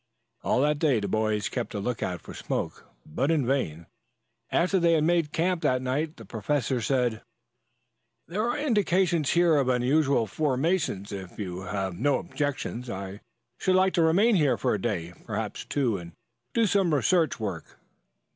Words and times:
All 0.41 0.61
that 0.61 0.79
day 0.79 0.99
the 0.99 1.07
boys 1.07 1.47
kept 1.47 1.75
a 1.75 1.79
lookout 1.79 2.21
for 2.21 2.33
smoke, 2.33 2.87
but 3.05 3.29
in 3.29 3.45
vain. 3.45 3.85
After 4.49 4.79
they 4.79 4.93
had 4.93 5.03
made 5.03 5.31
camp 5.31 5.61
that 5.61 5.79
night 5.79 6.17
the 6.17 6.25
Professor 6.25 6.81
said: 6.81 7.21
"There 8.27 8.49
are 8.49 8.57
indications 8.57 9.29
here 9.33 9.55
of 9.57 9.69
unusual 9.69 10.25
formations. 10.25 11.11
If 11.11 11.37
you 11.37 11.65
have 11.65 11.93
no 11.99 12.17
objections 12.17 12.89
I 12.89 13.19
should 13.59 13.75
like 13.75 13.93
to 13.93 14.01
remain 14.01 14.35
here 14.37 14.57
for 14.57 14.73
a 14.73 14.81
day, 14.81 15.13
perhaps 15.25 15.65
two, 15.65 15.97
and 15.99 16.13
do 16.55 16.61
research 16.83 17.39
work." 17.39 17.77